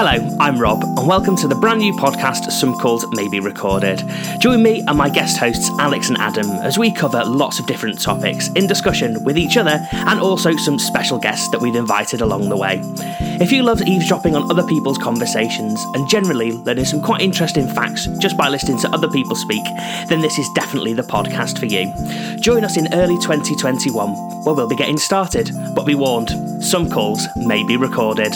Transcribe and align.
Hello, 0.00 0.36
I'm 0.38 0.60
Rob, 0.60 0.84
and 0.84 1.08
welcome 1.08 1.34
to 1.34 1.48
the 1.48 1.56
brand 1.56 1.80
new 1.80 1.92
podcast 1.92 2.52
Some 2.52 2.78
Calls 2.78 3.04
May 3.16 3.26
Be 3.26 3.40
Recorded. 3.40 4.00
Join 4.38 4.62
me 4.62 4.80
and 4.86 4.96
my 4.96 5.08
guest 5.08 5.38
hosts 5.38 5.70
Alex 5.80 6.08
and 6.08 6.16
Adam 6.18 6.48
as 6.62 6.78
we 6.78 6.92
cover 6.92 7.24
lots 7.24 7.58
of 7.58 7.66
different 7.66 8.00
topics 8.00 8.46
in 8.50 8.68
discussion 8.68 9.24
with 9.24 9.36
each 9.36 9.56
other 9.56 9.84
and 9.90 10.20
also 10.20 10.52
some 10.52 10.78
special 10.78 11.18
guests 11.18 11.50
that 11.50 11.60
we've 11.60 11.74
invited 11.74 12.20
along 12.20 12.48
the 12.48 12.56
way. 12.56 12.80
If 13.40 13.50
you 13.50 13.64
love 13.64 13.82
eavesdropping 13.82 14.36
on 14.36 14.48
other 14.52 14.64
people's 14.68 14.98
conversations 14.98 15.84
and 15.94 16.08
generally 16.08 16.52
learning 16.52 16.84
some 16.84 17.02
quite 17.02 17.20
interesting 17.20 17.66
facts 17.66 18.06
just 18.20 18.36
by 18.36 18.48
listening 18.48 18.78
to 18.78 18.90
other 18.90 19.10
people 19.10 19.34
speak, 19.34 19.64
then 20.08 20.20
this 20.20 20.38
is 20.38 20.48
definitely 20.50 20.92
the 20.92 21.02
podcast 21.02 21.58
for 21.58 21.66
you. 21.66 21.92
Join 22.38 22.62
us 22.62 22.76
in 22.76 22.86
early 22.94 23.16
2021 23.16 24.44
where 24.44 24.54
we'll 24.54 24.68
be 24.68 24.76
getting 24.76 24.96
started, 24.96 25.50
but 25.74 25.86
be 25.86 25.96
warned, 25.96 26.30
some 26.62 26.88
calls 26.88 27.26
may 27.34 27.64
be 27.64 27.76
recorded. 27.76 28.32